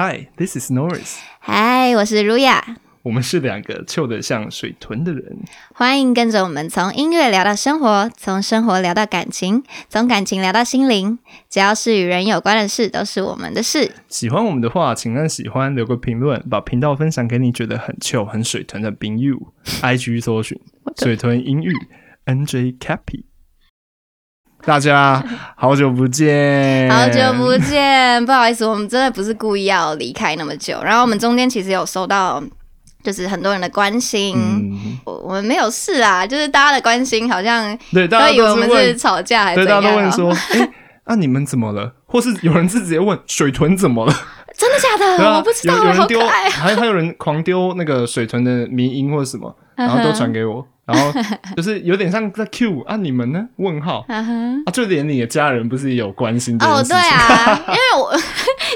[0.00, 1.18] Hi, this is Norris。
[1.40, 2.64] 嗨，我是如雅，
[3.02, 5.40] 我们是两个臭得像水豚的人。
[5.74, 11.18] 欢迎跟着我们从音乐聊到生活，从生活聊到感情，从感情聊到心灵。
[11.50, 13.92] 只要是与人有关的事，都是我们的事。
[14.08, 19.36] 喜欢我们的话，请按喜欢，留个评论，把频道分享给你觉得很臭、很水豚的朋友。
[19.82, 20.58] IG 搜寻
[20.96, 21.74] 水豚英语
[22.24, 23.24] NJ Cappy。
[24.64, 25.22] 大家
[25.56, 30.78] 好久不见，好久不见， 不好意思，我们真的不是故意要离开那么久。
[30.84, 32.42] 然后我们中间其实有收到，
[33.02, 39.82] 就是很多人的关心，嗯，我我们没有事啊，就是大家的关心好像对，大家都以为我们是吵架还是对，怎样、啊？
[39.82, 40.70] 大家都问说，哎、
[41.06, 41.94] 那、你们怎么了？
[42.06, 44.12] 或是有人是直接问水豚怎么了？
[44.56, 45.24] 真的假的？
[45.24, 46.20] 啊，我不知道，有有人丢。
[46.28, 51.20] 还还有人狂丢那个水豚的迷音或者什么，然后都传给我，然后
[51.56, 53.46] 就是有点像在 Q 啊，你们呢？
[53.56, 54.04] 问号。
[54.08, 54.24] 啊，
[54.72, 56.96] 就连你的家人不是也有关心这件哦，事情？
[56.96, 58.18] 对啊，因为我 因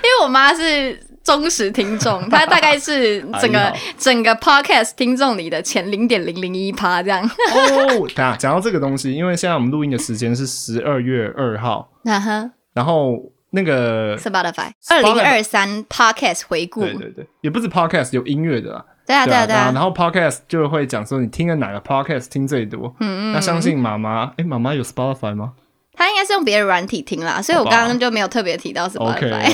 [0.03, 7.23] 为我妈是忠实听众，她大概是整个整个 podcast 听众里的前零点零零一趴这样。
[7.25, 13.19] 哦， 等一下讲到这个东西，因为现在我们录音的时间是十二月二号，嗯哼然后
[13.51, 25.53] 那个，Spotify 二零二三 podcast 回顾，对对对，也不是 podcast 有音乐的啦，对啊对啊对啊然，后 podcast 就会讲说你听了哪个 podcast 听最多，嗯嗯那相信妈妈，哎，妈妈有 Spotify 吗？
[25.97, 29.45] 她应该是用别的软体听啦，所以我刚刚就没有特别提到 Spotify。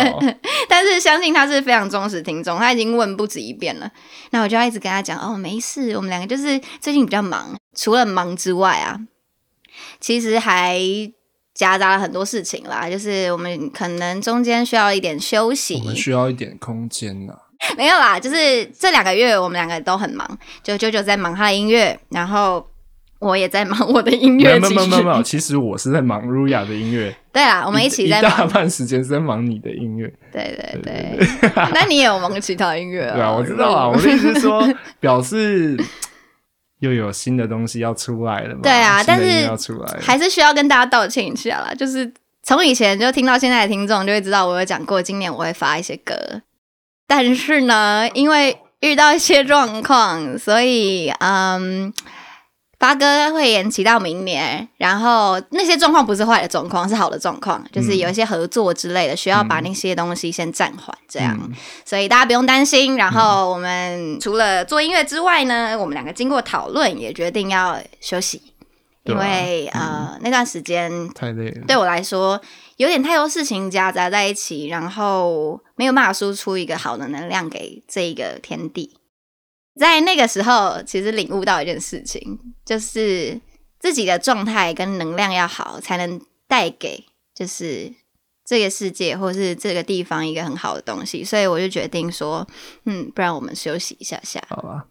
[0.66, 3.90] 但是相信她是非常忠实听众，她已经问不止一遍了。
[4.30, 8.98] 那我就要一直跟她讲哦，没事，我们两个就是最近比较忙，除了忙之外啊，
[10.00, 10.80] 其实还
[11.52, 12.88] 夹杂了很多事情啦。
[12.88, 15.74] 就是我们可能中间需要一点休息。
[15.80, 17.34] 我，们需要一点空间呐、
[17.76, 22.66] 没有啦，就是这两个月我们两个都很忙，就舅舅在忙他的音乐，然后
[23.18, 24.74] 我也在忙我的音没有没乐继续。
[24.74, 28.44] 有没有没有，其实我是在忙 Ruya 的音乐， 对啦，我们一起在一大。
[28.46, 30.12] 半时间是在忙你的音乐。
[30.30, 33.14] 对对对对，那你也有忙其他音乐啊？
[33.14, 34.66] 对啊，我知道啊，我的意思是说，
[35.00, 35.76] 表示
[36.80, 38.60] 又有新的东西要出来了嘛。
[38.62, 41.72] 对啊但是要出来，还是需要跟大家道歉一下啦。
[41.72, 46.14] 就是从以前就听到现在的听众就会知道，我有讲过今年我会发一些歌，
[47.06, 51.92] 但是呢，因为遇到一些状况，所以嗯。
[52.76, 61.34] 发哥会延期到明年，然后那些状况不是坏的状况，是好的状况，就是有一些合作之类的，需要把那些东西先暂缓，这样。
[61.40, 61.50] 嗯
[61.86, 62.98] 所以大家不用担心。
[62.98, 68.42] 然后我们除了做音乐之外呢，我们两个经过讨论，也决定要休息，
[69.04, 71.62] 因为、呃那段时间太累了。
[71.66, 72.38] 对我来说
[72.76, 78.96] 有点太多事情夹杂在一起，然后没有办法输出一个好的能量给这一个天地。
[79.78, 83.40] 在那个时候，其实领悟到一件事情，就是
[83.78, 87.92] 自己的状态跟能量要好，才能带给就是
[88.44, 91.24] 这个世界或是这个地方一个很好的东西。
[91.24, 92.46] 所以我就决定说，
[92.84, 94.40] 嗯，不然我们休息一下下。
[94.48, 94.86] 好吧，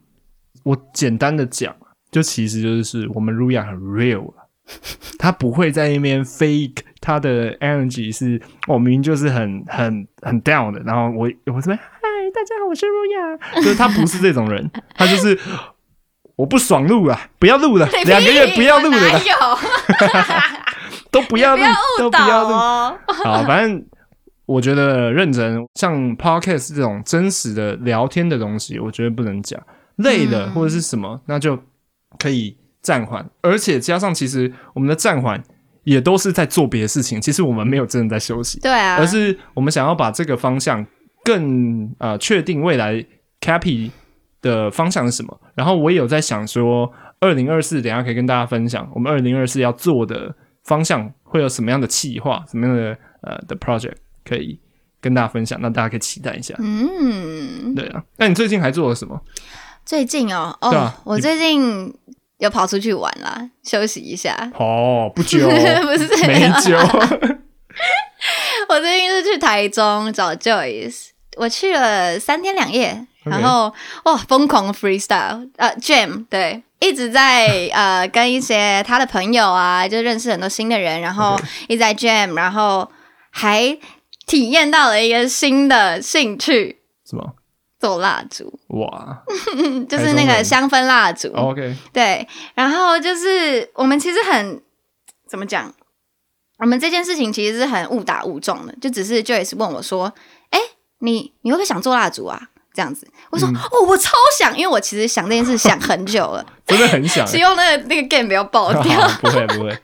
[0.64, 1.74] 我简单的讲，
[2.12, 4.43] 就其实就是我们 Ruya 很 real 了，
[5.20, 12.00] 他不会在那边 fake 他的 energy 是，我明明就是很很很 down 的，然后我我这边嗨
[12.34, 15.38] 大家好，我是 Ruya，就是他不是这种人， 他就是
[16.36, 19.00] 我不爽录了，不要录了，两个月不要录了？
[21.12, 21.64] 都不要录，
[22.00, 22.50] 都不要录。
[22.54, 22.98] 哦。
[23.24, 23.86] 好，反正
[24.48, 29.62] 我觉得认真，像 podcast 这种真实的聊天的东西，我觉得不能讲。
[29.98, 31.60] 累了嗯或者是什么，那就
[32.18, 33.28] 可以暂缓。
[33.42, 35.42] 而且加上，其实我们的暂缓
[35.84, 37.20] 也都是在做别的事情。
[37.20, 40.86] 其实我们没有真的在休息，对啊，而是我们想要把这个方向
[41.24, 43.04] 更呃确定未来
[43.42, 43.90] Cappy
[44.42, 45.42] 的方向是什么。
[45.56, 53.96] 然后我也有在想说，二零二四等下可以跟大家分享，我们二零二四要做的方向会有什么样的企划，什么样的呃的 project
[54.26, 54.60] 可以
[55.02, 56.56] 跟大家分享，那大家可以期待一下。
[56.60, 59.22] 嗯，对啊，那你最近还做了什么？
[59.86, 61.94] 最近哦，哦，对啊我最近
[62.44, 64.36] 有跑出去玩啦，休息一下。
[64.60, 66.54] 哦，不久， 不是这没样，
[68.68, 71.08] 我最近是去台中找 Joyce，
[71.38, 73.74] 我去了三天两夜然后
[74.04, 81.40] 哇，疯狂 freestyle，呃，jam，对，一直在 呃跟一些他的朋友啊，就认识很多新的人，然后
[81.70, 82.90] 一直在 jam，然后
[83.30, 83.78] 还
[84.28, 87.36] 体验到了一个新的兴趣，什么？
[87.84, 89.22] 做蜡烛，哇。
[89.90, 91.30] 就是那个香氛蜡烛。
[91.36, 92.26] ，OK，对，
[92.56, 94.62] 然后就是我们其实很
[95.28, 95.74] 怎么讲？
[96.60, 100.14] 我们这件事情其实是很误打误撞的，就只是 Joyce 问我说
[100.52, 100.60] ：“哎，
[101.00, 102.42] 你你会不会想做蜡烛啊？”
[102.74, 109.10] 这样子，我说：“哦，我超想，因为我其实想这件事想很久了， 真的很想， 希望那个那个 game 不要爆掉。
[109.20, 109.78] 不会不会，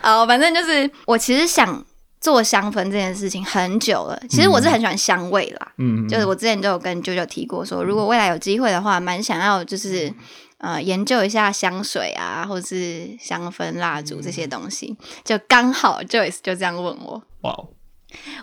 [0.00, 1.84] 好，反正就是我其实想
[2.20, 4.22] 做香氛这件事情很久了。
[4.28, 10.12] 其实我是很喜欢香味啦，嗯，就是我之前就有跟舅舅提过说，如果未来有机会的话，蛮想要就是
[10.58, 14.96] 呃研究一下香水啊，或者是香氛蜡烛这些东西。
[15.24, 17.68] 就刚好 Joyce 就这样问我，哇哦，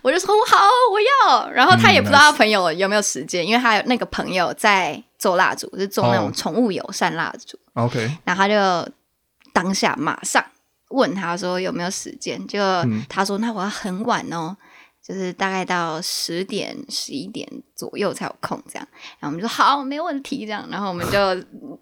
[0.02, 0.58] 我就说好，
[0.92, 1.50] 我要。
[1.52, 7.60] 然后他也不知道嗯他朋友有没有时间，因为他有那个朋友在做蜡烛，是做那哦种宠物友善蜡烛。
[7.74, 8.92] OK，然后他就
[9.54, 10.44] 当下马上
[10.90, 14.56] 问他说有没有时间，就嗯他说那我要很晚哦，
[15.04, 18.88] 就是大概到十点十一点左右才有空这样。
[19.20, 20.68] 然后我们就说好，没问题这样。
[20.70, 21.20] 然后我们就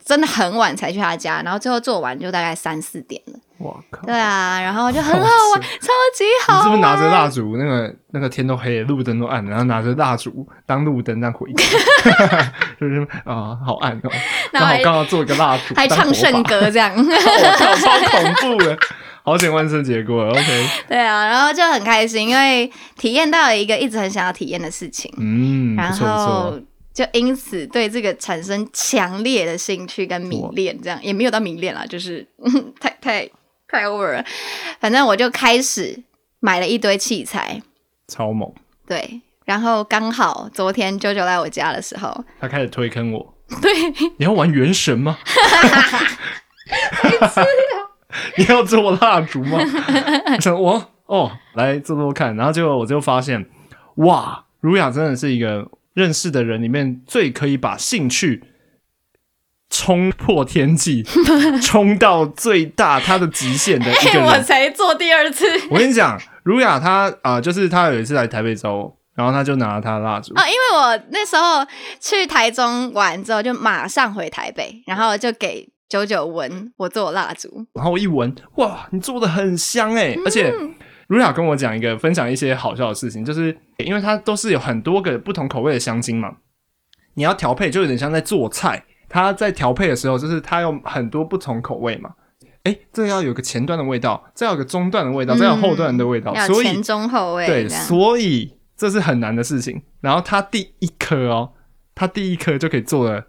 [0.04, 3.40] 真的很晚才去他家，然后最后做完就大概三四点了。
[3.60, 4.06] 哇靠！
[4.06, 6.62] 对啊，然后就很好玩，超级好玩。
[6.62, 7.56] 你是不是拿着蜡烛？
[7.58, 11.64] 那个那个天都黑了，路灯都暗了，然后拿着蜡烛当路灯这样回家，
[12.80, 14.10] 就 是啊、好暗哦，
[14.52, 16.94] 然后刚好刚好做一个蜡烛，还唱圣歌，这样？
[16.96, 18.78] 我靠，超恐怖的，
[19.24, 25.12] 好险万圣节过了，OK，对啊，然后就很开心，因为体验到了一个一直很想要体验的事情。
[25.18, 26.60] 嗯，然后，
[26.94, 32.26] 就因此对这个产生强烈的兴趣跟迷恋，这样也没有到迷恋啦，就是
[32.80, 33.30] 太太
[33.68, 34.24] 太 over 了。
[34.80, 36.04] 反正我就开始
[36.40, 37.62] 买了一堆器材，
[38.08, 38.54] 超猛，
[38.88, 43.72] 对，然后刚好昨天九九来我家的时候，他开始推坑我，对，
[44.18, 45.18] 你要玩原神吗？
[48.38, 49.60] 你要做蜡烛吗？
[50.58, 53.46] 我哦，来做做看，然后结果我就发现，
[53.96, 58.44] 哇，儒雅真的是一个认识的人里面最可以把兴趣
[59.78, 61.04] 冲破天际，
[61.62, 64.44] 冲到最大他的极限的一个我人。
[64.46, 65.46] 才做第二次。
[65.70, 71.66] 我跟你讲，儒雅她啊、就是她有一次来台北找我，然后他就拿了他的蜡烛，哦，因为我那时候
[72.00, 80.22] 去台中玩之后，就马上回台北，然后就给九九闻我做的蜡烛，然后我一闻，哇，你做的很香哎、嗯。
[80.26, 80.54] 而且
[81.08, 86.30] 如雅跟我讲一个分享一些好笑的事情，就是因为它都是有很多个不同口味的香精嘛，
[87.16, 92.12] 你要调配就有点像在做菜，它在调配的时候就是它有很多不同口味嘛。
[92.64, 99.84] 哎，这个要有个前段的味道，这要有个中段的味道，这要有后段的味道，所以前中后味对，所以这是很难的事情。
[100.02, 101.52] 然后它第一颗哦，
[101.94, 103.26] 它第一颗就可以做了，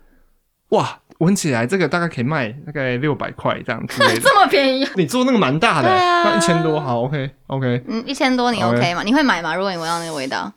[0.71, 4.03] 哇，闻起来这个大概可以卖大概六百块这样子。
[4.21, 9.03] 这么便宜，你做那个蛮大的、那一千多，好，OK OK，嗯，一千多你 OK OK 吗？
[9.03, 9.55] 你会买吗？
[9.55, 10.51] 如果你闻到那个味道，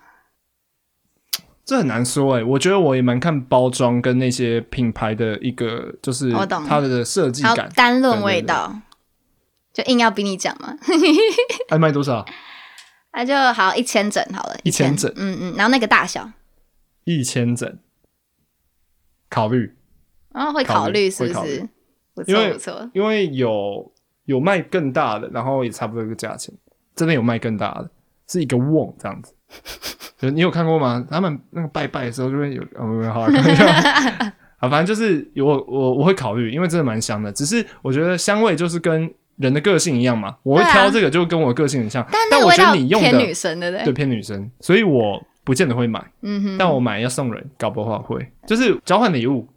[1.70, 6.66] 这很难说哎、我觉得我也蛮看包装跟那些品牌的一个，就是我懂。
[6.66, 7.70] 它的设计感。
[7.76, 8.76] 单论味道，
[9.72, 10.76] 就硬要逼你讲嘛，
[11.70, 12.26] 还，卖多少？
[13.14, 14.98] 那 就好一千整好了，一千。
[14.98, 15.14] 整。
[15.16, 16.32] 嗯嗯，然后那个大小，
[17.04, 17.78] 一千整，
[19.30, 19.76] 考虑，
[20.34, 21.70] 然后会考虑是不是？
[22.16, 23.94] 不因不错，因为有
[24.26, 26.52] 有卖更大的，然后也差不多一个价钱，
[26.96, 27.92] 真的有卖更大的，
[28.28, 29.36] 是一个瓮这样子。
[30.20, 31.04] 就你有看过吗？
[31.10, 33.66] 他们那个拜拜的时候就会有，哦，没有好啊，开玩笑
[34.58, 37.32] 啊，反正就是有我我我会考虑，因为真的蛮香的。
[37.32, 43.94] 只是我觉得香味就是跟人的个性一样嘛，我会挑这个就跟我个性很像，但但我觉得你用的偏女生，对不对对？
[43.94, 49.48] 偏女生，所以我不见得会买，嗯哼，但我买要送人，搞不好会，就是交换礼物，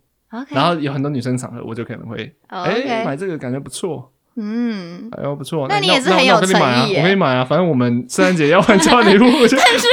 [0.49, 4.09] 然后有很多女生场合，我就可能会，哦哎、买这个感觉不错。
[4.37, 6.49] 嗯，哎呦不错，那你也是很有诚
[6.87, 9.87] 意耶我跟你买啊，反正我们圣诞节要换交换礼物， 但是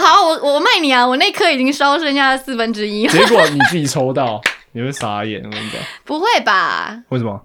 [0.00, 4.40] 好，我我卖你啊，我那颗已经烧剩下四分之一了，结果你自己抽到，
[4.72, 5.42] 你会傻眼。
[5.44, 7.02] 我跟你讲，不会吧？
[7.10, 7.40] 为什么？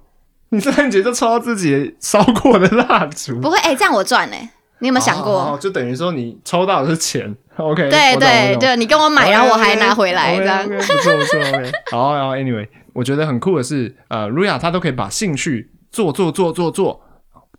[0.50, 4.48] 你圣诞节就抽到自己烧过的蜡烛，不会，哎，这样我赚嘞，
[4.80, 5.58] 你有没有想过哦过？
[5.60, 7.89] 就等于说你抽到的是钱，OK？
[7.89, 11.70] 对对对，你跟我买，然后我还拿回来这样不错不错，OK。
[11.92, 15.70] 好，然后 Anyway，我觉得很酷的是，呃，瑞亚她都可以把兴趣
[16.04, 17.01] 做做做做做，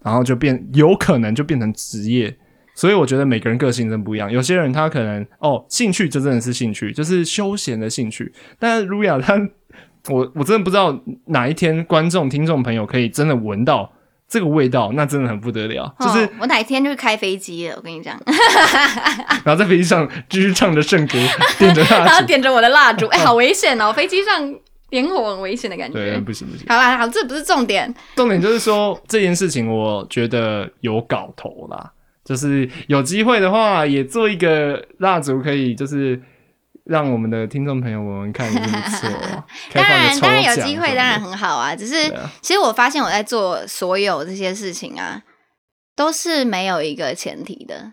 [0.05, 2.37] 然后就变有可能就变成职业。
[2.73, 8.33] 所以我觉得每个人个性真不一样，有些人他可能哦，兴趣就真的是兴趣，就是休闲的兴趣。
[8.57, 9.35] 但是瑞亚她，
[10.09, 13.91] 我我真的不知道哪一天观众、听众朋友可以真的闻到
[14.29, 15.93] 这个味道，那真的很不得了。
[15.99, 18.17] 就是哦我哪一天就开飞机了，我跟你讲，
[19.43, 21.19] 然后在飞机上继续唱着圣歌，
[21.59, 23.93] 点着然蜡烛，后点着我的蜡烛， 哎，好危险哦！
[23.93, 24.55] 飞机上
[24.91, 26.21] 点火很危险的感觉对，觉。
[26.21, 26.67] 不行不行。
[26.69, 27.95] 好啦，好，这不是重点。
[28.17, 31.93] 重点就是说这件事情，我觉得有搞头啦。
[32.25, 36.21] 就是有机会的话，也做一个蜡烛，可以就是
[36.85, 39.47] 让我们的听众朋友闻闻看，也是不错啊。
[39.71, 41.75] 开当然，当然有奖机会，当然很好啊。
[41.75, 45.23] 只是啊其实我发现我在做所有这些事情啊，
[45.97, 47.93] 都是没有一个前提的。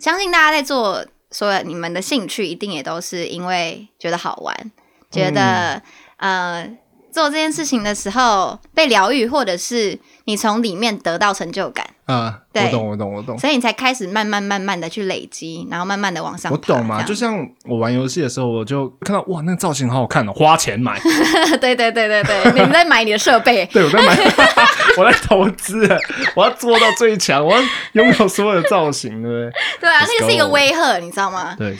[0.00, 4.72] 相信大家在做所有你们的兴趣，一定也都是因为觉得好玩，
[5.08, 5.80] 觉得、
[6.18, 6.78] 呃
[7.10, 11.94] 做这件事情的时候被疗愈，或者是你从里面得到成就感。
[12.08, 16.50] 啊，对我懂，我懂，我懂，所以你才开始慢慢慢慢的去累积，然后慢慢的往上。
[16.50, 17.02] 我懂嘛。
[17.02, 20.98] 就像我玩游戏的时候，我就看到哇，那个造型好好看哦，花钱买，
[21.60, 24.16] 对对对对对，你在买你的设备， 对我在买，
[24.96, 25.86] 我在投资，
[26.34, 27.62] 我要做到最强，我要
[27.92, 29.52] 拥有所有的造型，对不对？
[29.80, 31.54] 对啊，那个是一个威吓，你知道吗？
[31.58, 31.76] 对，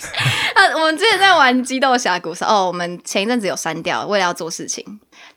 [0.55, 4.85] 啊，我们之前在玩激斗峡谷的时候，哦，我们前一阵子有删掉，为了要做事情，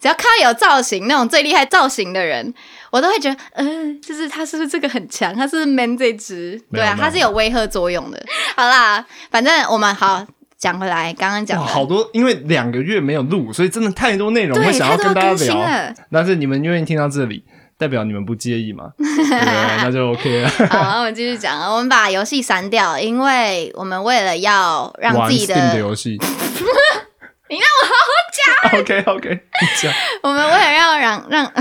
[0.01, 2.53] 只要看到有造型那种最厉害造型的人，
[2.91, 5.33] 我都会觉得，嗯、就是他是不是这个很强？
[5.36, 6.62] 他是 man 这只？
[6.71, 8.21] 对啊，他是有威吓作用的。
[8.55, 10.24] 好啦，反正我们好
[10.57, 15.55] 讲回来，刚刚讲好多，因为两个月没有录，所以真的太多内容对会想要跟大家聊。
[15.55, 15.93] 了。
[16.12, 17.43] 但是你们愿意听到这里，
[17.77, 18.91] 代表你们不介意嘛？
[19.00, 19.83] 对？
[19.83, 20.50] 那就 OK 了。
[20.69, 26.17] 好，我们继续讲，我们把游戏删掉，因为我们为了要让自己的的，游戏，
[27.50, 29.91] 你让我好好讲 OK OK，你讲。
[30.24, 31.51] 我们为了要让让，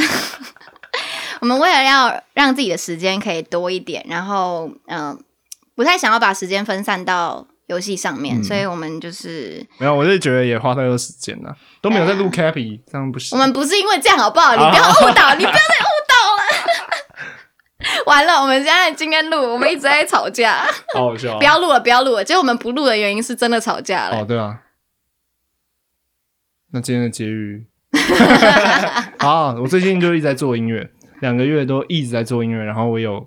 [1.41, 5.19] 我们为了要让自己的时间可以多一点，然后嗯、呃
[5.75, 13.39] 不太想要把时间分散到游戏上面，嗯所以我们就是没有，我就觉得也花太多时间了，都没有在录 Cappy，这样不行。
[13.39, 14.53] 我们不是因为这样好不好？
[14.53, 16.43] 你不要误导，你不要再误导了。
[18.05, 21.39] 完了，我们现在今天录，我们一直在吵架，好好笑啊。
[21.39, 22.23] 不要录了，不要录了。
[22.23, 24.21] 结果我们不录的原因是真的吵架了。
[24.21, 24.61] 哦，对啊。
[26.73, 27.67] 那今天的结语，
[29.19, 33.27] 好，我最近就一直在做音乐，两个月都一直在做音乐，然后我有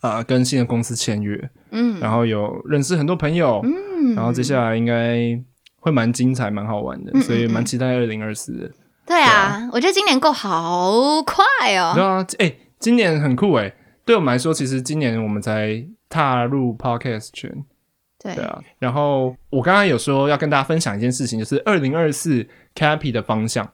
[0.00, 5.38] 呃跟新的公司签约，嗯然后有认识很多朋友，嗯然后接下来应该
[5.80, 8.70] 会蛮精彩、蛮好玩的，嗯所以嗯蛮期待二零二四的。
[9.06, 11.44] 对啊，我觉得今年过好快
[11.76, 12.06] 哦对哦。
[12.06, 13.72] 啊，哎、今年很酷哎，
[14.04, 17.64] 对我们来说，其实今年我们才踏入 podcast 圈，
[18.18, 18.60] 对对啊。
[18.80, 22.44] 然后我刚刚有说要跟大家分享一件事情，就是二零二四
[22.74, 23.70] Cappy 的方向，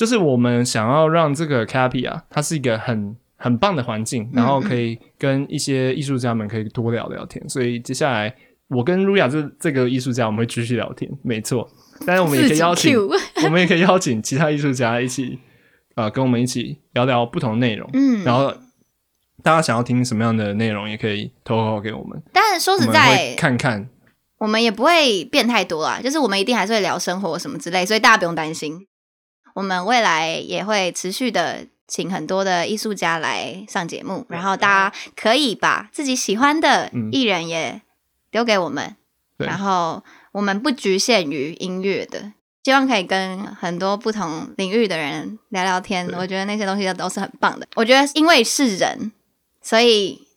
[0.00, 7.46] 就是我们想要让这个 Cappy 啊，它是一个很很棒的环境，然后可以跟一些艺术家们可以多聊聊天。
[7.50, 8.34] 所以接下来
[8.68, 11.68] 我跟 Ruya 这这个艺术家，我们会继续聊天，没错。
[12.06, 12.96] 但是我们也可以邀请，
[13.44, 15.38] 我们也可以邀请其他艺术家一起，
[15.96, 17.86] 呃，跟我们一起聊聊不同内容。
[17.92, 18.54] 嗯，然后
[19.42, 23.90] 大家想要听什么样的内容，也可以投稿给我们，但是说实在，看看。
[24.38, 28.86] 我们也不会变太多啊，就是我们一定还是会聊生活什么之类，所以大家不用担心。
[29.54, 37.82] 我们未来也会持续的请很多的艺术家来上节目，然后大家可以把自己喜欢的嗯艺人也
[38.30, 38.96] 丢给我们，
[39.36, 40.02] 对然后
[40.32, 42.32] 我们不局限于音乐的。
[42.62, 47.66] 希望可以跟很多不同领域的人聊聊天，我觉得那些东西都是很棒的。
[47.74, 49.10] 我觉得因为是人，
[49.62, 50.28] 所以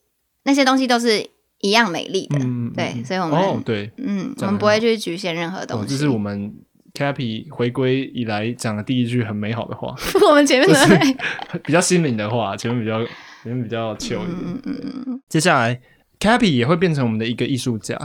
[0.43, 1.29] 那些东西都是
[1.59, 2.39] 一样美丽的。
[2.39, 5.95] 嗯，对嗯所以我们哦，对，嗯，我们不会去局限任何东哦，西。
[5.95, 6.55] 这是我们
[6.93, 9.95] Cappy 回归以来讲的第一句很美好的话，
[10.29, 13.03] 我们前面的，就是比较心灵的话，前面比较
[13.43, 14.29] 前面比较 chill 一点。
[14.29, 15.79] 嗯嗯嗯嗯，接下来
[16.19, 17.97] Cappy 也会变成我们的一个艺术家，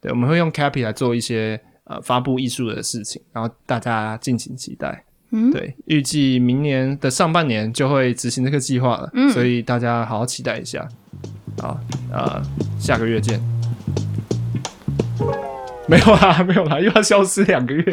[0.00, 5.04] 对，我们会用 Cappy 来做一些呃发布艺术的事情，然后大家敬请期待。
[5.32, 10.88] 嗯对，预计明年的上半年就会执行这个计划了，嗯所以大家好好期待一下。
[11.60, 11.80] 好，
[12.12, 12.40] 呃，
[12.78, 13.40] 下个月见。
[15.88, 17.82] 没有啦， 没有啦，又要消失两个月，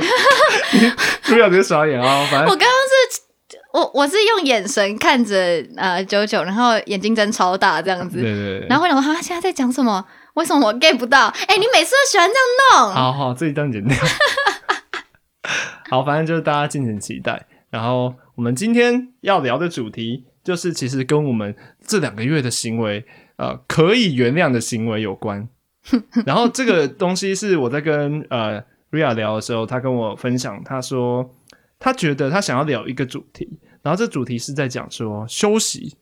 [1.25, 2.25] 不要直接耍眼啊！
[2.29, 10.03] 反正我刚刚是，我我是用眼神看着呃九九，然后眼睛睁超大这样子，对对对，然后我想说他现在在讲什么？
[10.33, 11.27] 为什么我 get 不到？
[11.47, 13.95] 哎、你每次都喜欢这样弄，好好，这一段剪掉。
[15.91, 17.45] 好，反正就是大家敬请期待。
[17.69, 23.05] 然后我们今天要聊的主题，就是其实跟我们这两个月的行为，
[23.37, 25.47] 呃，可以原谅的行为有关。
[26.25, 28.61] 然后这个东西是我在跟呃
[28.91, 31.29] Ria 聊的时候，他跟我分享，他说
[31.79, 33.47] 他觉得他想要聊一个主题，
[33.81, 35.95] 然后这主题是在讲说休息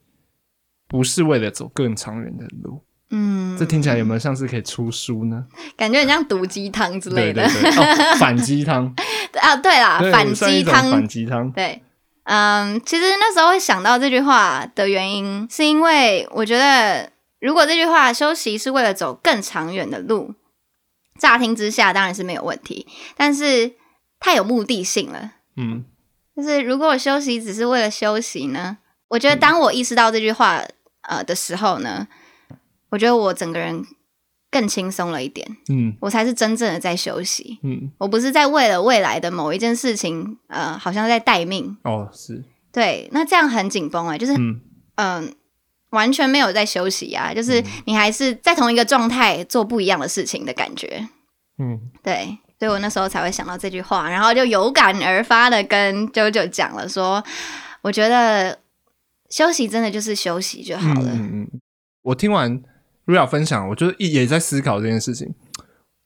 [0.88, 2.83] 不是为了走更长远的路。
[3.13, 5.45] 嗯，这听起来有没有像是可以出书呢？
[5.75, 8.85] 感觉很像毒鸡汤之类的对对对，哦， 反鸡汤。
[9.41, 9.55] 啊。
[9.57, 11.81] 对啦，对反鸡汤反鸡汤，对，
[12.23, 17.11] 嗯，其实那时候会想到这句话的原因，是因为我觉得，
[17.41, 20.36] 如果这句话休息是为了走更长远的路，
[21.19, 23.74] 乍听之下当然是没有问题，但是
[24.19, 25.33] 太有目的性了。
[25.57, 25.83] 嗯
[26.33, 28.77] 就是如果我休息只是为了休息呢，
[29.10, 30.63] 我觉得当我意识到这句话
[31.01, 32.07] 呃的时候呢，
[32.89, 33.83] 我觉得我整个人
[34.50, 37.60] 更轻松了一点，嗯我才是真正的在休息。
[37.63, 41.75] 嗯，我不是在为了未来的某一件事情，呃，好像在待命。
[41.83, 44.62] 哦是，对，那这样很紧绷哎，就是嗯
[44.95, 45.36] 嗯、
[45.91, 51.07] 完全没有在休息啊，就是你还是在同一个状态做不一样的事情的感觉。
[51.57, 57.24] 嗯对，所以我那时候才会想到这句话，然后就有感而发的跟九九讲了说，
[57.81, 58.60] 我觉得
[59.29, 61.12] 休息真的就是休息就好了。
[61.13, 61.62] 嗯嗯
[62.03, 62.62] 我听完
[63.05, 65.36] Ria 分享，我就也在思考这件事情。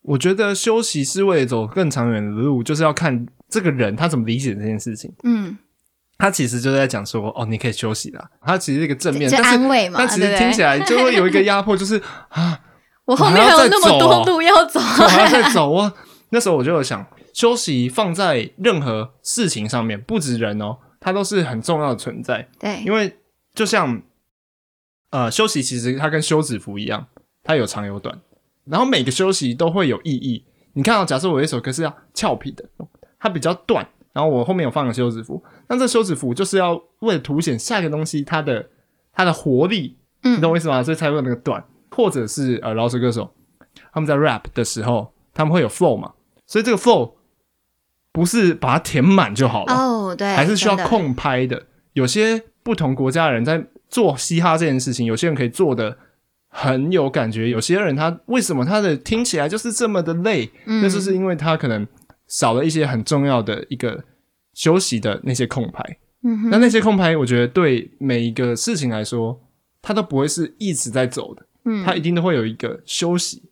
[0.02, 5.12] 我觉得休息是为了走更长远的路，就是要看这个人他怎么理解这件事情。
[5.24, 5.58] 嗯，
[6.18, 8.30] 他其实就在讲说，哦，你可以休息啦。
[8.42, 12.60] 他其实是一个正面，就安慰嘛，但其实听起来就会有一个压迫，就是 啊，
[13.06, 15.94] 我后面还有那么多路要走，我还要再走啊。
[16.30, 22.48] 那时候我就有想，休息放在任何事情上面，不止人哦，它都是很重要的存在。
[22.60, 23.18] 对，因为
[23.54, 24.02] 就像
[25.12, 27.08] 呃，休息其实它跟休止符一样，
[27.44, 28.18] 它有长有短，
[28.66, 30.46] 然后每个休息都会有意义。
[30.74, 32.66] 你看啊，假设我有一首歌是要俏皮的，
[33.20, 38.66] 它比较断，然后我后面有放个休止符，那这休止符就是要为了凸显下一个东西它的
[39.12, 40.82] 它的活力，嗯你懂我意思吗？
[40.82, 43.30] 所以才会有那个短，或者是呃，饶舌歌手
[43.92, 46.14] 他们在 rap 的时候，他们会有 flow 嘛，
[46.48, 47.12] 所以这个 flow
[48.14, 51.64] 不是把它填满就好了，哦，对，还是需要空拍的。
[51.92, 55.98] 有些不同国家的人在做嘻哈这件事情，有些人可以做的
[56.48, 60.50] 很有感觉，有些人他为什么他的听起来就是这么的累？
[60.66, 61.86] 嗯那就是因为他可能
[62.28, 64.04] 少了一些很重要的一个
[64.54, 66.00] 休息的那些空白。
[66.24, 69.40] 嗯哼那那些空白，我觉得对每一个事情来说，
[69.82, 73.44] 它都不会是一直在走的，嗯它一定都会有一个休息。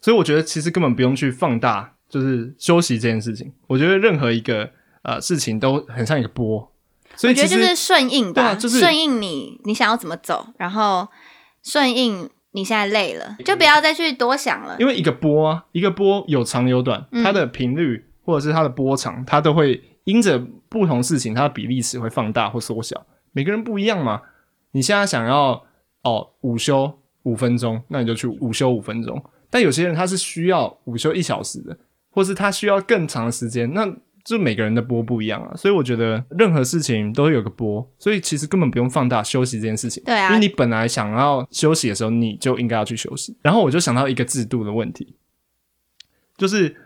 [0.00, 3.52] 所以我觉得其实根本不用去放大，就是休息这件事情。
[3.68, 4.68] 我觉得任何一个
[5.02, 6.72] 呃事情都很像一个波，
[7.14, 11.06] 所以我觉得就是顺应吧，对啊就是顺应你你想要怎么走，然后
[11.62, 14.76] 顺应你现在累了，就不要再去多想了。
[14.78, 23.06] 因为一个波啊，一个波有长有短，嗯它的频率或者是它的波长，它都会因着不同事情，它的比例尺会放大或缩小。
[23.32, 24.22] 每个人不一样嘛。
[24.72, 25.64] 你现在想要
[26.02, 26.92] 哦午休
[27.24, 29.22] 五分钟，那你就去午休五分钟。
[29.48, 31.76] 但有些人他是需要午休一小时的，
[32.10, 33.84] 或是他需要更长的时间，那
[34.36, 35.52] 就每个人的波不一样啊。
[35.56, 40.02] 所以我觉得任何事情都会有个波，所以其实根本不用放大休息这件事情。
[40.04, 43.36] 对啊因为你本来想要休息的时候，你就应该要去休息。
[43.42, 45.16] 然后我就想到一个制度的问题，
[46.36, 46.76] 就是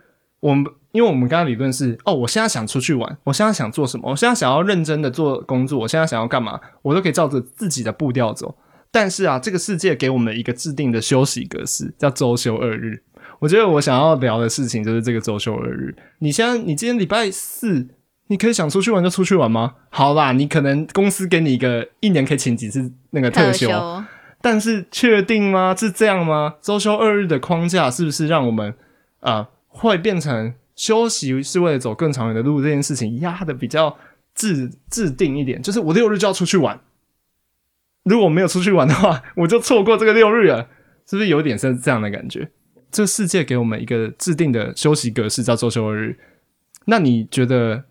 [0.41, 8.57] 我们因为我们刚刚理论是哦，我现在想出去玩，我现在想做什么，我现在想要认真的做工作，我现在想要干嘛，我都可以照着自己的步调走。
[8.91, 13.03] 但是啊，这个世界给我们一个制定的休息格式，叫周休二日。
[13.41, 15.95] 我觉得我想要聊的事情就是这个周休二日。
[16.19, 17.89] 你现在你今天礼拜四，
[18.29, 19.75] 你可以想出去玩就出去玩吗？
[19.91, 24.05] 好啦，你可能公司给你一个一年可以请几次那个特休，休，
[24.41, 25.75] 但是确定吗？
[25.77, 26.55] 是这样吗？
[26.61, 28.75] 周休二日的框架是不是让我们
[29.21, 33.99] 啊、呃会变成休息是为了走更长远的路这件事情压的比较
[34.33, 35.61] 制制定一点？
[35.61, 36.79] 就是我六日就要出去玩，
[38.05, 40.69] 如果没有出去玩的话， 我就错过这个六日了，
[41.11, 42.49] 是不是有点是这样的感觉？
[42.95, 46.17] 这个世界给我们一个制定的休息格式叫周休二日，
[46.85, 47.87] 那你觉得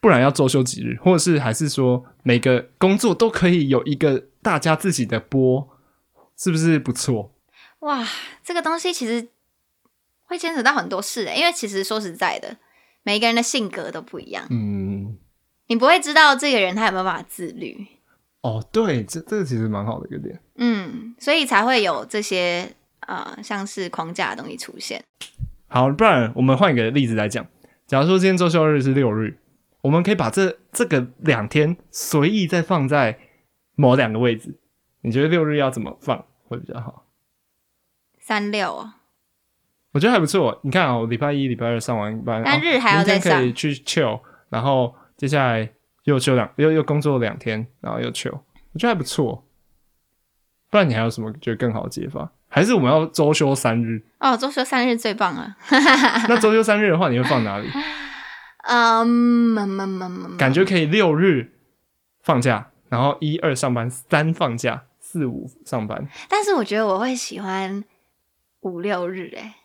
[0.00, 5.68] 不然要周休几日，或者是还是说每个工作都可以有一个大家自己的波，
[6.38, 7.34] 是不是不错？
[7.80, 8.06] 哇，
[8.44, 9.28] 这个东西其实
[10.22, 12.56] 会牵扯到很多事欸，因为其实说实在的，
[13.02, 15.18] 每一个人的性格都不一样，嗯，
[15.66, 17.84] 你不会知道这个人他有没有办法自律，
[18.42, 20.40] 哦，对，这这个其实蛮好的一个点。
[20.54, 22.72] 嗯，所以才会有这些
[23.06, 25.02] 呃像是框架的东西出现。
[25.68, 27.46] 好，不然我们换一个例子来讲，
[27.86, 29.38] 假如说今天周休日是六日，
[29.80, 33.18] 我们可以把这这个两天随意再放在
[33.74, 34.58] 某两个位置，
[35.00, 37.06] 你觉得六日要怎么放会比较好？
[38.18, 38.92] 三六哦，
[39.92, 40.60] 我觉得还不错。
[40.62, 45.68] 你看啊、我礼拜一、礼拜二上完班，但日还要再上可以去 chill，然后接下来
[46.04, 48.40] 又休两又又工作两天，然后又 chill，
[48.72, 49.46] 我觉得还不错。
[50.70, 52.32] 不然你还有什么觉得更好的解法？
[52.54, 54.00] 还是我们要周休三日？
[54.20, 55.56] 哦，周休三日最棒了。
[56.28, 57.68] 那周休三日的话，你会放哪里？
[58.62, 61.50] 嗯，感觉可以六日
[62.22, 66.06] 放假，然后一二上班，三放假，四五上班。
[66.28, 67.82] 但是我觉得我会喜欢
[68.60, 69.56] 五六日，哎，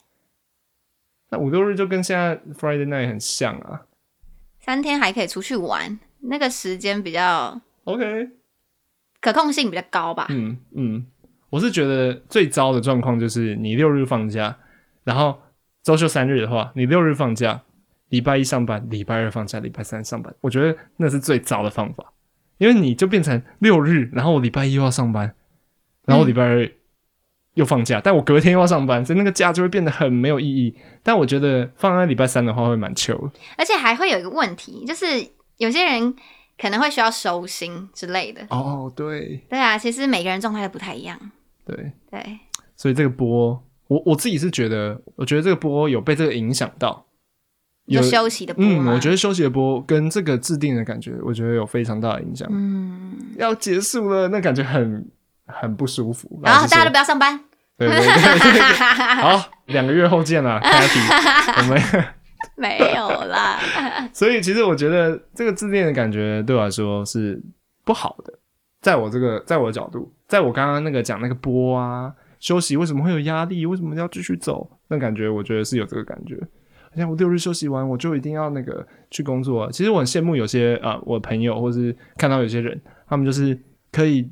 [1.29, 3.81] 那五六日就跟现在 Friday night 很像啊。
[4.59, 8.31] 三天还可以出去玩，那个时间比较 OK，
[9.21, 10.25] 可控性比较高吧。
[10.29, 11.05] 嗯嗯，
[11.49, 14.57] 我是觉得最糟的状况就是你六日放假，
[15.03, 15.39] 然后
[15.83, 17.61] 周休三日的话，你六日放假，
[18.09, 22.13] 礼拜一上班，礼拜二放假，礼拜三上班，我觉得那是最糟的方法，
[22.57, 25.33] 因为你就变成六日，然后我礼拜一又要上班，
[26.05, 26.69] 然后礼拜二
[27.55, 30.75] 又放假，但我隔天又要上班，所以那个假就会变得很没有意义。
[31.03, 33.31] 但我觉得放在礼拜三的话会蛮糗的。
[33.57, 35.05] 而且还会有一个问题，就是
[35.57, 36.15] 有些人
[36.57, 38.45] 可能会需要收心之类的。
[38.49, 41.19] 哦，对对啊，其实每个人状态都不太一样。
[41.69, 42.39] 对，对，
[42.75, 47.05] 所以这个波，我我自己是觉得，我觉得这个波有被这个影响到。
[47.85, 52.47] 有休息的波嗯，我觉得休息的波跟这个制定的感觉，我觉得有非常大的影响。
[52.51, 55.07] 嗯，要结束了，那感觉很
[55.47, 56.39] 很不舒服。
[56.43, 57.39] 然后大家都不要上班。
[57.77, 58.61] 对对对对对，
[59.21, 61.03] 好，两个月后见啦 c a t y
[61.57, 62.05] 我们。
[62.55, 63.59] 没有啦，
[64.13, 67.41] 所以其实我觉得这个自恋的感觉对我来说是
[67.85, 68.33] 不好的，
[68.81, 76.39] 在我这个在我的角度，在我刚刚那个讲那个波啊休息为什么会有压力，为什么要继续走，那感觉我觉得是有这个感觉。
[76.95, 79.71] 像我六日休息完，我就一定要那个去工作。
[79.71, 83.57] 其实我很羡慕有些啊、呃，我的朋友或是看到有些人，他们就是
[83.91, 84.27] 可以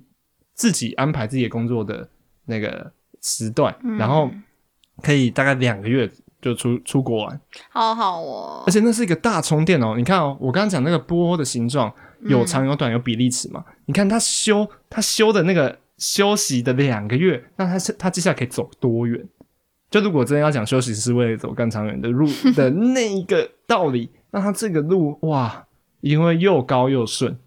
[0.56, 2.10] 自己安排自己的工作的
[2.46, 4.32] 那个时段，然后
[5.04, 6.10] 可以大概两个月
[6.42, 7.42] 就出出国玩。
[7.70, 8.72] 好好哦而。
[8.72, 9.94] 且那是一个大充电哦！
[9.96, 13.64] 你看哦，我刚刚讲那个波的形状有长有短有比例尺嘛？
[13.86, 19.28] 你看他休他休的那个休息的两个月，那他是他接下来可以走多远？
[19.90, 25.66] 就如果真的要讲休息是为了走更长远的路 的那一个道理，那他这个路哇，
[26.02, 27.38] 因为又高又顺。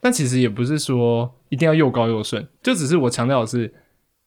[0.00, 3.72] 但其实也不是说一定要又高又顺，就只是我强调的是，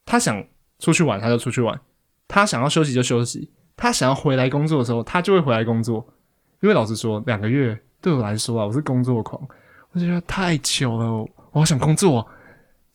[0.04, 0.42] 他想
[0.78, 1.78] 出去玩他就出去玩，
[2.26, 6.06] 他想要休息就休息，他想要回来工作的时候他就会回来工作。
[6.62, 9.40] 因为老实说，两个月对我来说啊，我是工作狂，
[9.96, 11.10] 我觉得太久了，
[11.52, 12.28] 我好想工作。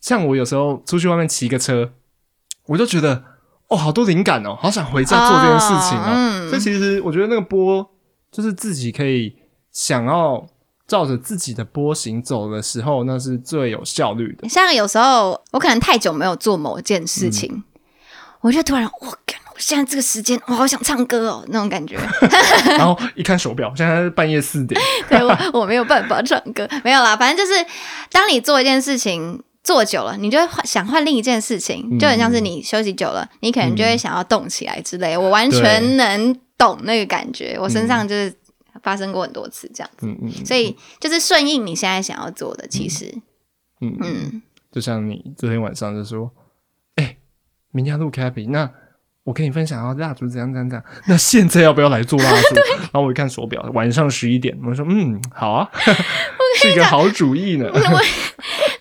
[0.00, 1.90] 像我有时候出去外面骑个车，
[2.66, 3.24] 我就觉得
[3.66, 6.12] 哦，好多灵感哦，好想回家做这件事情哦。
[6.14, 7.84] 嗯所以其实我觉得那个波
[8.30, 9.34] 就是自己可以
[9.72, 10.46] 想要
[10.86, 14.48] 照着自己的波形走的时候，那是最有效率的。
[14.48, 17.64] 像有时候我可能太久没有做某件事情，嗯
[18.42, 21.96] 我就突然我干，我现在这个时间我好想唱歌哦，那种感觉。
[22.76, 27.64] 然后一看手表，现在是半夜四点， 对我我没有办法唱歌， 没有啦，反正就是
[28.10, 31.98] 当你做一件事情做久了，你就会换想换另一件事情，嗯。
[31.98, 35.16] 就很像是你休息久了，你可能就会想要动起来之类。
[35.16, 38.34] 我完全能懂那个感觉，我身上就是
[38.82, 42.66] 发生过很多次这样，嗯嗯所以就是顺应你现在想要做的。
[42.66, 43.06] 其实，
[43.80, 46.30] 嗯嗯，嗯，就像你昨天晚上就说，
[46.96, 47.16] 哎、
[47.70, 48.68] 明天要录 Cappy，那
[49.24, 52.56] 我跟你分享啊蜡烛怎样怎样怎样，那现在要不要来做蜡烛？
[52.80, 55.70] 然后我一看手表，晚上十一点，我说嗯，好啊，
[56.60, 57.70] 是一个好主意呢。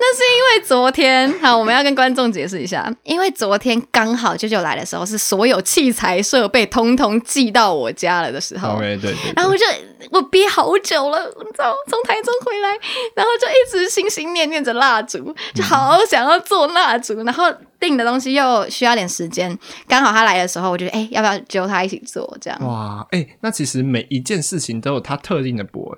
[0.51, 8.77] 为昨天，好，我们要跟观众解释一下，因为昨天刚好舅舅来的时候，是所有器材设备通通寄到我家了的时候。
[8.79, 9.65] 对对然后我就
[10.11, 12.69] 我憋好久了，你知道，从台中回来，
[13.15, 17.45] 然后就一直心心念念着蜡烛，就好想要做蜡烛，然后
[17.79, 22.59] 订的东西又需要点时间，刚好他来的时候，我就哎、要不要揪他一起做这样？
[22.67, 25.97] 哇，哎、那其实每一件事情都有它特定的波，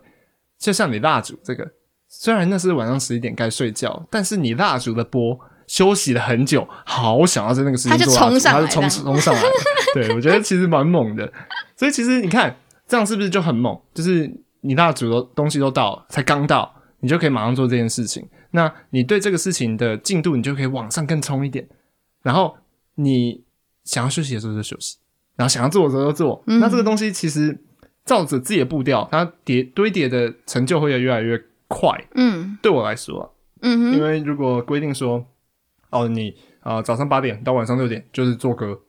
[0.59, 1.65] 就像你蜡烛这个，
[2.15, 9.49] 虽然那是晚上十一点该睡觉，但是你蜡烛的波休息了很久，好想要在那个时间做蜡烛冲上来它就冲冲上来了。
[9.95, 11.33] 对，我觉得其实蛮猛的。
[11.75, 12.55] 所以其实你看，
[12.87, 13.75] 这样是不是就很猛？
[13.95, 18.25] 就是你蜡烛的东西都到了，才刚到，你就可以马上做这件事情。
[18.51, 21.67] 那你对这个事情的进度，你就可以往上更冲一点。
[22.21, 22.55] 然后
[22.95, 23.43] 你
[23.83, 24.97] 想要休息的时候就休息，
[25.35, 26.43] 然后想要做的时候就做。
[26.45, 27.59] 嗯那这个东西其实
[28.05, 31.41] 照着自己的步调，它叠堆叠的成就会越来越
[31.73, 31.89] 快。
[32.15, 32.57] 嗯。
[32.61, 33.29] 对我来说啊、
[33.61, 35.25] 嗯哼，因为如果规定说，
[35.89, 38.79] 哦，你啊、呃早上八点到晚上六点就是做歌，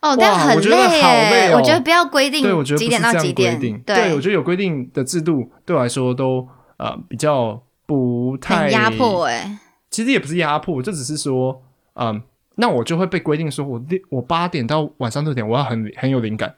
[0.00, 1.56] 哦，但很哇我觉得累好耶累哦。
[1.56, 4.14] 我觉得不要规定对我觉得不几点到几点定，，对。
[4.14, 9.58] 我觉得有规定的制度对我来说都呃比较不太压迫哎。
[9.90, 11.62] 其实也不是压迫，这只是说，
[11.94, 12.20] 嗯，
[12.56, 16.54] 那我就会被规定说我六我八点到晚上六点我要很很有灵感，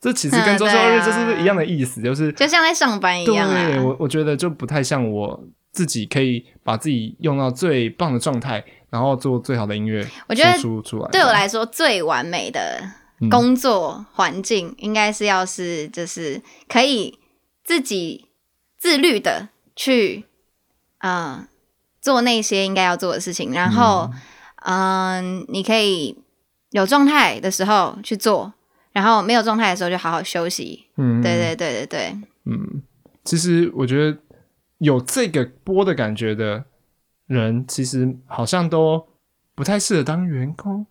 [0.00, 3.66] 这其实跟嗯周休二日就是一样的意思，就是就像在上班一样啊。
[3.68, 11.08] 对我我觉得就不太像我自己可以把自己用到最棒的状态，然后做最好的音乐，我觉得输出出来。
[11.10, 12.80] 对我来说，最完美的
[13.20, 17.18] 嗯工作环境应该是要是就是可以
[17.62, 18.26] 自己
[18.78, 20.24] 自律的去，
[21.00, 21.46] 嗯、
[22.00, 24.10] 做那些应该要做的事情，然后，
[24.64, 26.16] 嗯、你可以
[26.70, 28.54] 有状态的时候去做，
[28.92, 30.86] 然后没有状态的时候就好好休息。
[30.96, 32.82] 嗯，对对对对对，嗯，
[33.24, 34.18] 其实我觉得
[34.78, 36.64] 有这个波的感觉的
[37.26, 39.06] 人，其实好像都
[39.54, 40.86] 不太适合当员工。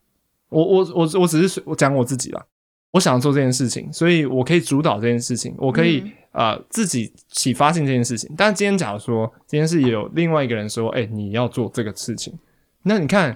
[0.50, 2.46] 我我我我只是我讲我自己啦，
[2.92, 8.32] 我想要做这件事情，所以我可以主导这件事情，我可以、嗯呃自己启发性这件事情。
[8.38, 12.38] 但今天假如说今天是有另外一个人说，哎、你要做这个事情，
[12.84, 13.36] 那你看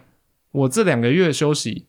[0.52, 1.88] 我这两个月休息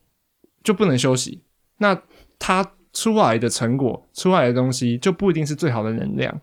[0.62, 1.42] 就不能休息，
[1.76, 2.02] 那
[2.46, 6.38] 他出来的成果出来的东西就不一定是最好的能量，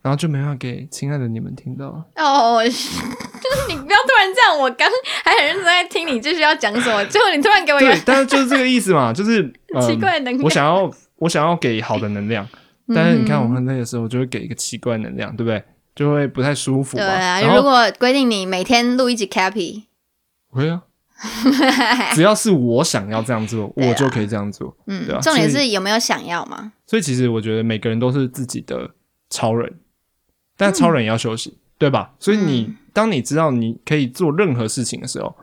[0.00, 2.02] 然后就没办法给亲爱的你们听到。
[2.16, 4.88] 哦，就是你不要突然这样，我刚
[5.22, 12.48] 还很认真在听你继续要讲什么，最后你突然给我一个，但是就是这个意思嘛， 就是、呃、奇怪的能量我想要我想要给好的能量，
[12.94, 15.62] 但是你看我嗯很累的时候，我就会给一个奇怪的能量，对不对？
[15.94, 17.04] 就会不太舒服嘛。
[17.04, 19.84] 对啊，如果规定你每天录一集 Cappy，
[20.50, 20.82] 会啊，
[22.14, 24.74] 只要是我想要这样做，啊我就可以这样做。
[24.86, 26.72] 嗯对啊，重点是有没有想要嘛？
[26.86, 28.90] 所以其实我觉得每个人都是自己的
[29.30, 29.72] 超人，
[30.56, 32.12] 但超人也要休息，对吧？
[32.18, 35.34] 所以你、嗯当你知道你可以做任何事情的时候，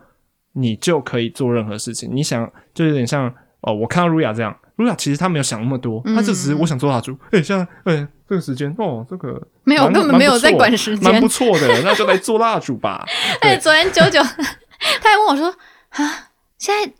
[0.54, 2.10] 你就可以做任何事情。
[2.13, 3.28] 你想，就有点像
[3.60, 7.12] 哦，我看到露雅这样，露雅其实她没有想那么多，嗯他就只是我想做蜡烛。
[7.32, 11.28] 哎、现在哎、这个时间哦，这个没有，根本没有在管时间蛮不。
[11.28, 13.06] 错的，那就来做蜡烛吧。
[13.41, 15.54] 哎，对昨天九九， 他还问我说
[15.91, 16.91] ：“啊，现在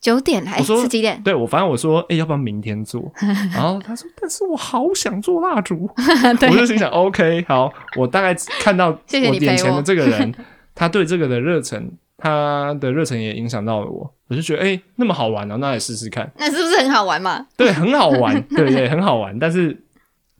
[0.00, 1.20] 九点了，哎我说是几点？
[1.22, 3.10] 对我，反正我说，哎、要不要明天做？
[3.52, 5.88] 然后他说，但是我好想做蜡烛。
[5.96, 10.34] 我就心想，OK，好，我大概看到我眼前的这个人，
[10.74, 16.32] 他对这个的热忱，他的热忱也影响到了我，我就觉得，哎、那么好玩哦，那来试试看。
[16.38, 17.46] 那是不是很好玩嘛？
[17.56, 19.38] 对，很好玩，对对，很好玩。
[19.38, 19.78] 但是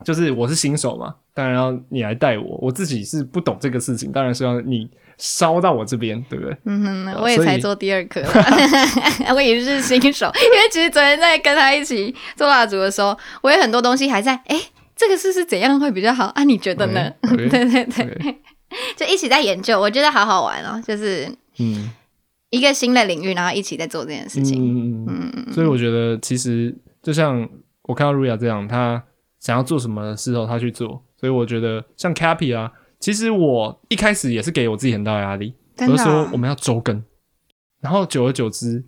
[0.04, 4.88] 就是我是新手嘛，当然要你来带我，我自己是不懂这个事情，当然是要你
[5.20, 6.56] 烧到我这边，对不对？
[6.64, 8.22] 嗯哼，啊我也才做第二颗，
[9.34, 10.26] 我也是新手。
[10.34, 14.58] 因为其实昨天在跟他一起做蜡烛的时候，我有很多东西还在，哎、
[14.96, 16.42] 这个是是怎样会比较好啊？
[16.42, 18.38] 你觉得呢 对对对
[18.96, 21.28] 就一起在研究，我觉得好好玩哦，就是
[21.58, 21.90] 嗯
[22.48, 24.58] 一个新的领域，然后一起在做这件事情。
[24.58, 25.52] 嗯嗯嗯。
[25.52, 27.46] 所以我觉得其实就像
[27.82, 29.02] 我看到瑞亚这样，他
[29.38, 35.54] 想要做什么的时候他去做，所以我觉得像 Cappy 啊，其实我一开始也是给我自己很大的压力，
[35.88, 37.02] 我说我们要周更，
[37.80, 38.84] 然后久而久之，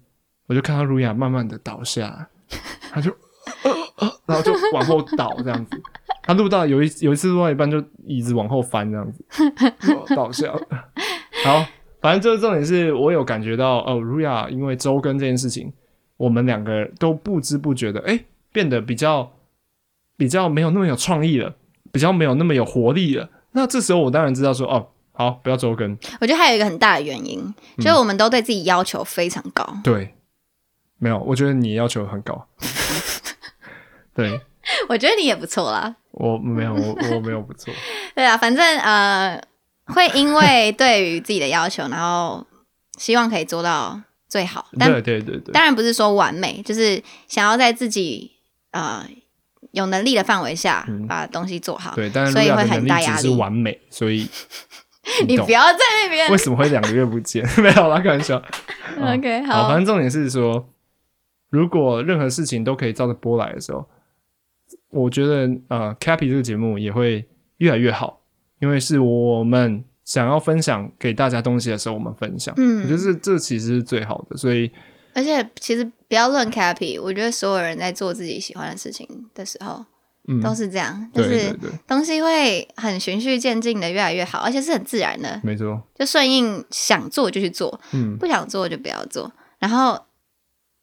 [0.47, 2.27] 我就看到露亚慢慢的倒下来，
[2.93, 3.11] 他就
[3.65, 5.81] 呃呃，然后就往后倒这样子。
[6.25, 9.35] 他录到有一有一次录到一半，就椅子往后翻这样子，
[9.93, 10.53] 哦倒下。
[11.43, 11.67] 好，
[12.01, 15.73] 反正就是重点是我有感觉到哦，露雅因为周更这件事情，
[16.19, 19.33] 我们两个都不知不觉的哎、诶变得比较
[20.17, 21.57] 比较没有那么有创意了，
[21.91, 23.29] 比较没有那么有活力了。
[23.53, 25.97] 那这时候我当然知道说哦，好，不要周更。
[26.21, 27.39] 我觉得还有一个很大的原因，
[27.77, 29.77] 嗯就是我们都对自己要求非常高。
[29.85, 30.15] 对，
[30.99, 32.47] 没有，我觉得你要求很高。
[34.15, 34.41] 对
[34.89, 35.97] 我觉得你也不错啦。
[36.13, 37.73] 我没有，我我没有不错。
[38.15, 39.43] 对啊，反正呃，
[39.87, 42.47] 会因为对于自己的要求，然后
[42.99, 48.31] 希望可以做到最好，但对对对对，当然不是说完美，就是想要在自己
[48.73, 49.07] 呃
[49.71, 51.95] 有能力的范围下嗯把东西做好。
[51.95, 54.25] 对，但是所以会很大压力完美，所以
[55.21, 56.37] 懂你不要在那边为。
[56.37, 57.45] 什么会两个月不见？
[57.63, 58.43] 没有啦，开玩笑。
[59.01, 60.69] OK，好，好反，正重点是说，
[61.51, 63.89] 如果任何事情都可以照着波来的时候，
[64.91, 67.27] 我觉得呃，Cappy 这个节目也会
[67.59, 68.21] 越来越好，
[68.61, 72.55] 因为是我们想要分享给大家东西的时候，我们分享。
[72.59, 74.71] 嗯我觉得这这其实是最好的，所以
[75.15, 79.85] 而且其实不要论 Cappy，我觉得所有人在做自己喜欢的事情的时候
[80.29, 81.53] 嗯，都是这样，就是
[81.87, 90.01] 东西会很循序渐进的越来越好，而且是很自然的，没错，就顺应想做就去做，嗯，不想做就不要做，然后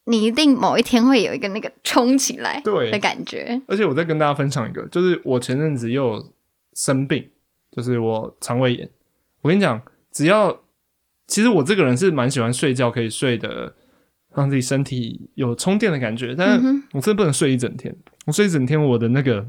[0.06, 2.92] 你一定某一天会有一个那个冲起来对。
[2.92, 3.62] 的感觉。
[3.68, 6.34] 而且我再跟大家分享一个，就是我前阵子又
[6.74, 7.30] 生病，
[7.72, 8.90] 就是我肠胃炎。
[9.42, 10.62] 我跟你讲，只要
[11.28, 13.74] 其实我这个人是蛮喜欢睡觉，可以睡的
[14.36, 17.96] 让自己身体有充电的感觉，但是嗯我真的不能睡一整天。
[18.26, 19.46] 我睡一整天，我的那个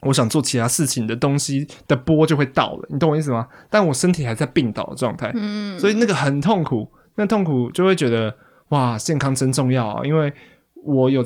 [0.00, 3.46] 我想做其他事情的东西的波就会到了，你懂我意思吗？
[3.70, 8.34] 但我身体还在病倒的状态，嗯，所以那个很痛苦，那痛苦就会觉得
[8.68, 10.04] 哇，健康真重要啊！
[10.04, 10.32] 因为
[10.74, 11.24] 我有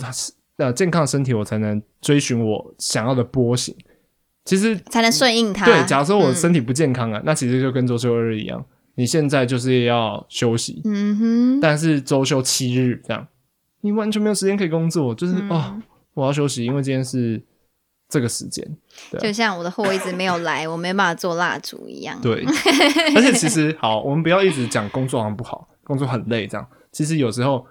[0.57, 3.75] 呃健康的身体，我才能追寻我想要的波形。
[4.45, 5.67] 其实才能顺应它。
[5.67, 8.65] 对，假如说我嗯身体不健康啊，那其实就跟周休二日一样，
[8.99, 13.25] 你现在就是要休息，嗯哼，但是周休七日这样，
[13.83, 15.83] 你完全没有时间可以工作，就是、嗯哦，
[16.15, 17.41] 我要休息，因为今天是
[18.09, 18.67] 这个时间。
[19.13, 22.21] 对啊就像我的货一直没有来，我没办法做蜡烛一样。
[22.21, 22.45] 对，
[23.15, 26.67] 而且其实好，我们不要一直讲工作好像不好，工作很累这样。
[26.91, 27.65] 其实有时候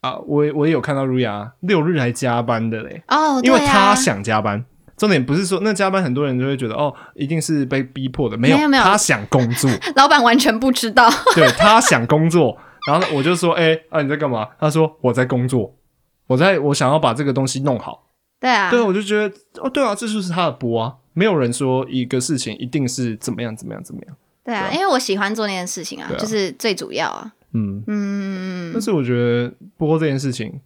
[0.00, 4.64] 啊，我也我也有看到如雅六日还加班的嘞，哦，因为对啊他想加班。
[5.02, 11.10] 重点不是说那加班，很多人就会觉得哦，一定是被逼迫的，没有，没有没有他想工作， 老板完全不知道。
[11.34, 12.56] 对他想工作。
[12.86, 14.48] 然后我就说，哎、啊你在干嘛？
[14.60, 15.74] 他说我在工作，
[16.28, 18.10] 我在我想要把这个东西弄好。
[18.38, 20.94] 对啊，对，我就觉得哦，对啊，这就是他的播啊。
[21.14, 24.16] 没有人说一个事情一定是怎么样怎么样怎么样。
[24.44, 27.32] 对啊，因为我喜欢做那件事情啊，啊就是最主要啊。
[27.54, 30.60] 嗯，嗯但，是我觉得播这件事情，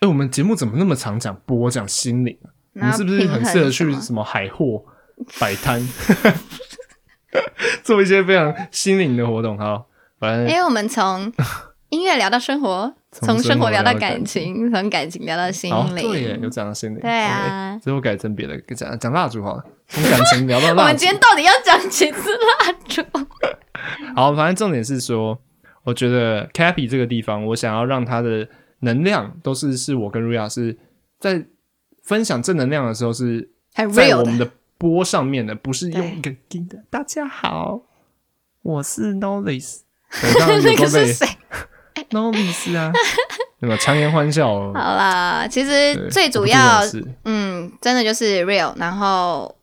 [0.00, 2.50] 哎、我们节目怎么那么常讲播讲心灵啊？
[2.78, 4.84] 我们是不是很适合去什么海货
[5.40, 5.80] 摆摊，
[7.82, 9.58] 做一些非常心灵的活动？
[9.58, 9.86] 好，
[10.18, 11.32] 反正因为我们从
[11.88, 16.50] 音乐聊到生活，从从生活聊到感情，从感情聊到心灵对耶，有灵。
[16.50, 17.00] 这样的心灵。
[17.00, 21.08] 对啊 OK，之后改成别的，讲讲蜡烛好了，从感情聊到蜡烛我们今。
[21.08, 23.02] 天到底要讲几次蜡烛？
[24.14, 25.38] 好，反正重点是说，
[25.84, 28.48] 我觉得 Cappy 这个地方，我想要让他的
[28.80, 30.76] 能量都是是我跟 Ria 是
[31.18, 31.46] 在
[32.06, 36.78] 分享正能量的时候是很在我们的波上面的，不是用对一个金的。
[36.88, 37.82] 大家好，
[38.62, 39.40] 我是 有
[40.62, 41.26] 那个是谁？
[42.10, 42.92] Knowles 啊，
[43.58, 43.76] 对吧？
[43.78, 44.70] 强颜欢笑哦。
[44.72, 46.80] 好啦，其对实最主要
[47.24, 49.56] 嗯，真的就是 real，然后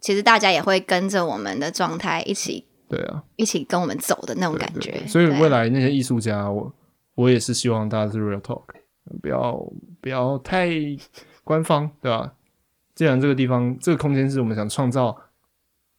[0.00, 5.06] 其实大家也会跟着我们的状态一起对啊，一起跟我们走的那种感觉。
[5.06, 6.74] 所以未来那些艺术家，我
[7.14, 8.64] 我也是希望大家是 real talk，
[9.22, 9.56] 不要
[10.00, 10.68] 不要太
[11.48, 12.32] 官方，对吧？
[12.94, 15.16] 既然这个地方这个空间是我们想创造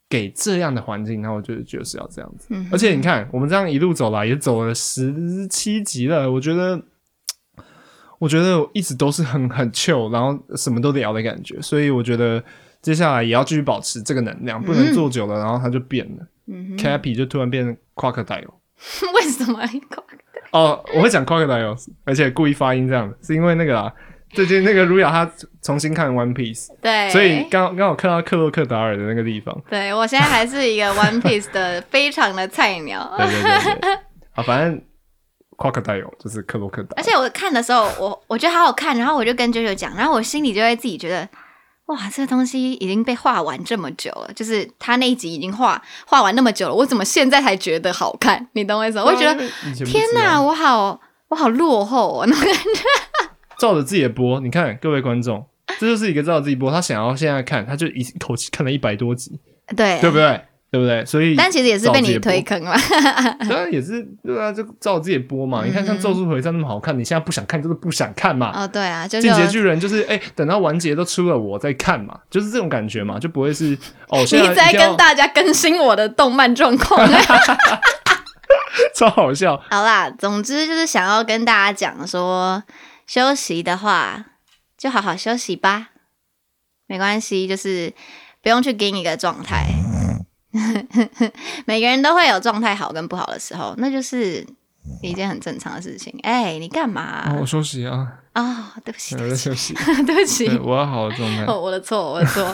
[0.08, 2.48] 给这样的环境，那我觉得就是要这样子。
[2.52, 6.80] 嗯而且你看，我们这样一路走来，也走了十七集了，我觉得。
[8.20, 12.44] 我觉得一直都是很很 chill，然后什么都聊的感觉，所以我觉得
[12.82, 16.28] 接下来也要继续保持这个能量，不能嗯做久了，然后它就变了。
[16.48, 18.56] 嗯 Cappy 就突然变 crocodile。
[19.16, 19.62] 为什么？
[20.52, 23.94] 哦，我会讲 crocodile，而且故意发音这样，是因为那个啦，
[24.34, 29.56] 最近那个卢雅她重新看 One Piece，对，所以刚刚好看到克洛克达尔的那个地方。
[29.70, 33.12] 对我现在还是一个 One Piece 的非常的菜鸟。
[33.18, 33.94] 对对对对，
[34.36, 34.82] 啊，反正
[35.58, 41.28] crocodile 就是克洛克达尔，而且我看的时候，我我觉得好好看，然后我就跟九九讲，然后我心里就会自己觉得，
[41.88, 48.48] 哇，这个东西已经被画完这么久了，就是他那一集已经画画完那么久了，我怎么现在才觉得好看？
[48.54, 49.04] 你懂我意思吗？
[49.06, 52.82] 我会觉得，得天哪，我好我好落后哦， 那种感觉。
[53.60, 55.46] 照着自己的播，你看各位观众，
[55.80, 59.40] 这就是一个照着自己播，他想要现在看，他就一口气看了一百多集，
[59.76, 60.42] 对对不对？
[60.72, 61.04] 对不对？
[61.04, 62.78] 所以，但其实也是被你推坑了。
[63.50, 65.66] 当然也是对啊，就照着自己播嘛。
[65.66, 68.52] 你看像《咒术回战》那么好看，你现在不想看就是不想看嘛。
[68.54, 73.76] 哦，对啊，就进是阶巨人就是哎、等到完结都出了我再看嘛，就是这种感觉嘛，就不会是
[74.10, 77.10] 哦， 你在在跟大家更新我的动漫状况。
[78.94, 79.60] 超好笑。
[79.72, 82.62] 好啦，总之就是想要跟大家讲说，
[83.10, 84.24] 休息的话
[84.78, 85.90] 就好好休息吧，
[86.86, 87.92] 没关系，就是
[88.44, 89.66] 不用去盯一个状态。
[91.66, 94.46] 每个人都会有状态好跟不好的时候，那就是
[95.02, 96.16] 一件很正常的事情。
[96.22, 97.26] 哎、你干嘛？
[97.32, 99.74] 哦，我休息啊，哦，对不起，我在休息，
[100.06, 101.46] 对不起，我要好的状态。
[101.52, 102.46] 哦，我的错，我的错。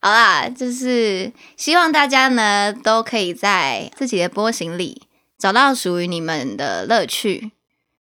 [0.00, 5.02] 好啦，就是希望大家呢都可以在自己的波形里
[5.36, 7.50] 找到属于你们的乐趣，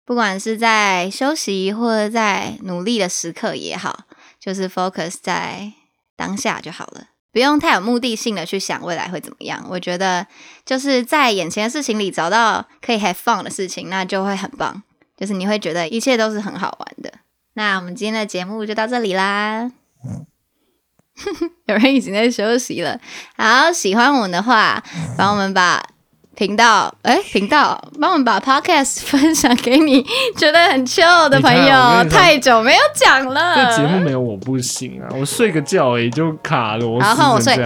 [0.05, 4.05] 不管是在休息或者在努力的时刻也好，
[4.39, 5.71] 就是 focus 在
[6.15, 9.65] 当下就好了，不用太有目的性的去想未来会怎么样。
[9.69, 10.27] 我觉得
[10.65, 14.83] 就是在眼前的事情里找到可以 have fun 的事情，那就会很棒，
[15.15, 17.13] 就是你会觉得一切都是很好玩的。
[17.53, 19.71] 那我们今天的节目就到这里啦。
[21.67, 22.99] 有人已经在休息了。
[23.35, 24.83] 好，喜欢我们的话，
[25.15, 25.82] 帮我们把
[26.35, 30.03] 频道，哎，频道，帮我们把 podcast 分享给你
[30.35, 32.09] 觉得很 chill 的朋友。
[32.09, 37.57] 太久没有讲了，这节目没有我不行啊，我睡个觉也就卡了，我好换我睡。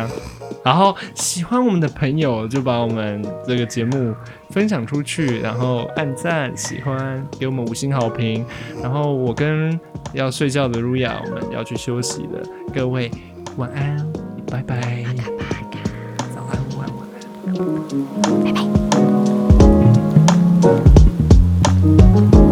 [0.63, 4.13] 然后喜欢我们的朋友就把我们这个节目
[4.49, 8.45] 分享出去，然后按赞、喜欢，给我们五星好评。
[8.81, 9.79] 然后我跟
[10.11, 12.41] 要睡觉的露雅，我们要去休息了，
[12.73, 13.09] 各位
[13.55, 14.05] 晚安，
[14.51, 15.05] 拜拜。
[17.57, 17.65] 拜
[22.31, 22.46] 拜。